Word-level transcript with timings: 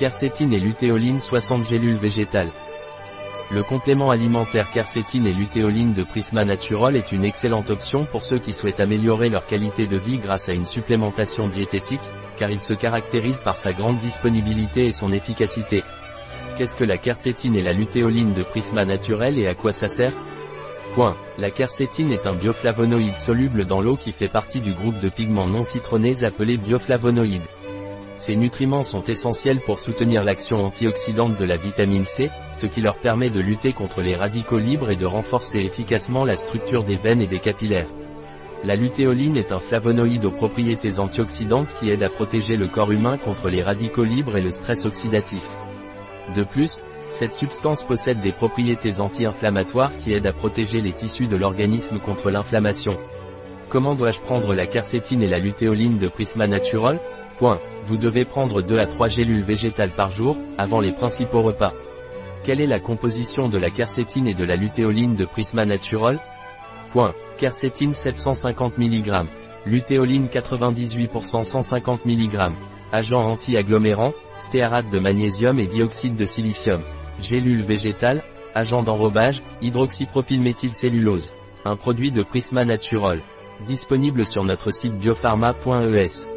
Quercétine 0.00 0.54
et 0.54 0.58
lutéoline 0.58 1.20
60 1.20 1.68
gélules 1.68 1.98
végétales. 1.98 2.48
Le 3.52 3.62
complément 3.62 4.08
alimentaire 4.08 4.70
quercétine 4.70 5.26
et 5.26 5.32
lutéoline 5.34 5.92
de 5.92 6.04
Prisma 6.04 6.46
Natural 6.46 6.96
est 6.96 7.12
une 7.12 7.22
excellente 7.22 7.68
option 7.68 8.06
pour 8.06 8.22
ceux 8.22 8.38
qui 8.38 8.54
souhaitent 8.54 8.80
améliorer 8.80 9.28
leur 9.28 9.44
qualité 9.44 9.86
de 9.86 9.98
vie 9.98 10.16
grâce 10.16 10.48
à 10.48 10.54
une 10.54 10.64
supplémentation 10.64 11.48
diététique, 11.48 12.00
car 12.38 12.50
il 12.50 12.60
se 12.60 12.72
caractérise 12.72 13.42
par 13.44 13.58
sa 13.58 13.74
grande 13.74 13.98
disponibilité 13.98 14.86
et 14.86 14.92
son 14.92 15.12
efficacité. 15.12 15.84
Qu'est-ce 16.56 16.78
que 16.78 16.84
la 16.84 16.96
quercétine 16.96 17.56
et 17.56 17.62
la 17.62 17.74
lutéoline 17.74 18.32
de 18.32 18.42
Prisma 18.42 18.86
Naturel 18.86 19.38
et 19.38 19.48
à 19.48 19.54
quoi 19.54 19.72
ça 19.72 19.88
sert? 19.88 20.14
Point. 20.94 21.14
La 21.36 21.50
quercétine 21.50 22.10
est 22.10 22.26
un 22.26 22.32
bioflavonoïde 22.32 23.18
soluble 23.18 23.66
dans 23.66 23.82
l'eau 23.82 23.98
qui 23.98 24.12
fait 24.12 24.28
partie 24.28 24.62
du 24.62 24.72
groupe 24.72 24.98
de 25.00 25.10
pigments 25.10 25.46
non 25.46 25.62
citronnés 25.62 26.24
appelés 26.24 26.56
bioflavonoïdes. 26.56 27.44
Ces 28.20 28.36
nutriments 28.36 28.84
sont 28.84 29.02
essentiels 29.04 29.60
pour 29.60 29.78
soutenir 29.78 30.22
l'action 30.22 30.58
antioxydante 30.58 31.38
de 31.38 31.44
la 31.46 31.56
vitamine 31.56 32.04
C, 32.04 32.28
ce 32.52 32.66
qui 32.66 32.82
leur 32.82 32.98
permet 32.98 33.30
de 33.30 33.40
lutter 33.40 33.72
contre 33.72 34.02
les 34.02 34.14
radicaux 34.14 34.58
libres 34.58 34.90
et 34.90 34.96
de 34.96 35.06
renforcer 35.06 35.56
efficacement 35.60 36.26
la 36.26 36.34
structure 36.34 36.84
des 36.84 36.96
veines 36.96 37.22
et 37.22 37.26
des 37.26 37.38
capillaires. 37.38 37.88
La 38.62 38.76
lutéoline 38.76 39.38
est 39.38 39.52
un 39.52 39.58
flavonoïde 39.58 40.26
aux 40.26 40.32
propriétés 40.32 40.98
antioxydantes 40.98 41.74
qui 41.80 41.88
aide 41.88 42.02
à 42.02 42.10
protéger 42.10 42.58
le 42.58 42.68
corps 42.68 42.92
humain 42.92 43.16
contre 43.16 43.48
les 43.48 43.62
radicaux 43.62 44.04
libres 44.04 44.36
et 44.36 44.42
le 44.42 44.50
stress 44.50 44.84
oxydatif. 44.84 45.48
De 46.36 46.44
plus, 46.44 46.82
cette 47.08 47.32
substance 47.32 47.84
possède 47.84 48.20
des 48.20 48.32
propriétés 48.32 49.00
anti-inflammatoires 49.00 49.96
qui 50.04 50.12
aident 50.12 50.26
à 50.26 50.34
protéger 50.34 50.82
les 50.82 50.92
tissus 50.92 51.26
de 51.26 51.38
l'organisme 51.38 51.98
contre 51.98 52.30
l'inflammation. 52.30 52.98
Comment 53.70 53.94
dois-je 53.94 54.20
prendre 54.20 54.52
la 54.52 54.66
quercétine 54.66 55.22
et 55.22 55.28
la 55.28 55.38
lutéoline 55.38 55.96
de 55.96 56.08
Prisma 56.08 56.46
Natural? 56.46 57.00
Point. 57.40 57.58
Vous 57.84 57.96
devez 57.96 58.26
prendre 58.26 58.60
2 58.60 58.78
à 58.78 58.86
3 58.86 59.08
gélules 59.08 59.42
végétales 59.42 59.92
par 59.96 60.10
jour, 60.10 60.36
avant 60.58 60.80
les 60.80 60.92
principaux 60.92 61.40
repas. 61.40 61.72
Quelle 62.44 62.60
est 62.60 62.66
la 62.66 62.80
composition 62.80 63.48
de 63.48 63.56
la 63.56 63.70
quercétine 63.70 64.28
et 64.28 64.34
de 64.34 64.44
la 64.44 64.56
lutéoline 64.56 65.16
de 65.16 65.24
Prisma 65.24 65.64
Natural? 65.64 66.20
Point. 66.92 67.14
Quercétine 67.38 67.94
750 67.94 68.76
mg. 68.76 69.24
Lutéoline 69.64 70.26
98% 70.26 71.42
150 71.42 72.04
mg. 72.04 72.52
Agent 72.92 73.22
anti-agglomérant, 73.22 74.12
stéarate 74.36 74.90
de 74.90 74.98
magnésium 74.98 75.58
et 75.58 75.66
dioxyde 75.66 76.16
de 76.16 76.26
silicium. 76.26 76.82
Gélule 77.20 77.62
végétale, 77.62 78.22
agent 78.54 78.82
d'enrobage, 78.82 79.42
hydroxypropylméthylcellulose. 79.62 81.32
Un 81.64 81.76
produit 81.76 82.12
de 82.12 82.22
Prisma 82.22 82.66
Natural. 82.66 83.20
Disponible 83.66 84.26
sur 84.26 84.44
notre 84.44 84.70
site 84.72 84.98
biopharma.es. 84.98 86.29